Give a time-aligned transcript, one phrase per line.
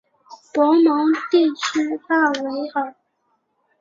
[0.51, 2.95] 博蒙地区讷维尔。